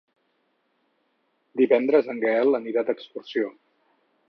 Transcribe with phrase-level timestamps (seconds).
[1.61, 3.55] Divendres en Gaël anirà d'excursió.